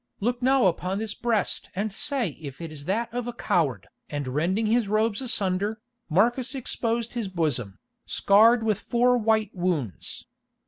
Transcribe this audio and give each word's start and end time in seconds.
Look 0.19 0.41
now 0.41 0.65
upon 0.65 0.97
this 0.97 1.13
breast 1.13 1.69
and 1.75 1.93
say 1.93 2.29
if 2.41 2.59
it 2.59 2.71
is 2.71 2.85
that 2.85 3.13
of 3.13 3.27
a 3.27 3.33
coward!" 3.33 3.87
and 4.09 4.29
rending 4.29 4.65
his 4.65 4.87
robes 4.87 5.21
asunder, 5.21 5.79
Marcus 6.09 6.55
exposed 6.55 7.13
his 7.13 7.27
bosom, 7.27 7.77
scarred 8.07 8.63
with 8.63 8.79
four 8.79 9.15
white 9.19 9.51
wounds. 9.53 10.25